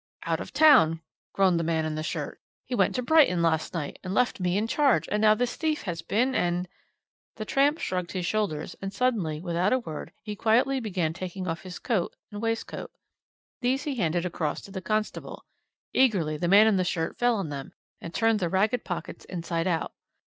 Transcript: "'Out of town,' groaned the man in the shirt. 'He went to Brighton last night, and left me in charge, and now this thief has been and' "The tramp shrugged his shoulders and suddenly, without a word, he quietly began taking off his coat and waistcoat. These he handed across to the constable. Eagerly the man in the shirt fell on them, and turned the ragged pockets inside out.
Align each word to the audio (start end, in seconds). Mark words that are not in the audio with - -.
"'Out 0.25 0.39
of 0.39 0.51
town,' 0.51 0.99
groaned 1.31 1.59
the 1.59 1.63
man 1.63 1.85
in 1.85 1.93
the 1.93 2.01
shirt. 2.01 2.41
'He 2.65 2.73
went 2.73 2.95
to 2.95 3.03
Brighton 3.03 3.43
last 3.43 3.75
night, 3.75 3.99
and 4.03 4.15
left 4.15 4.39
me 4.39 4.57
in 4.57 4.65
charge, 4.65 5.07
and 5.11 5.21
now 5.21 5.35
this 5.35 5.55
thief 5.55 5.83
has 5.83 6.01
been 6.01 6.33
and' 6.33 6.67
"The 7.35 7.45
tramp 7.45 7.77
shrugged 7.77 8.13
his 8.13 8.25
shoulders 8.25 8.75
and 8.81 8.91
suddenly, 8.91 9.39
without 9.39 9.73
a 9.73 9.77
word, 9.77 10.11
he 10.23 10.35
quietly 10.35 10.79
began 10.79 11.13
taking 11.13 11.47
off 11.47 11.61
his 11.61 11.77
coat 11.77 12.15
and 12.31 12.41
waistcoat. 12.41 12.89
These 13.61 13.83
he 13.83 13.93
handed 13.93 14.25
across 14.25 14.59
to 14.61 14.71
the 14.71 14.81
constable. 14.81 15.45
Eagerly 15.93 16.35
the 16.35 16.47
man 16.47 16.65
in 16.65 16.77
the 16.77 16.83
shirt 16.83 17.15
fell 17.19 17.35
on 17.35 17.49
them, 17.49 17.71
and 18.01 18.11
turned 18.11 18.39
the 18.39 18.49
ragged 18.49 18.83
pockets 18.83 19.23
inside 19.25 19.67
out. 19.67 19.93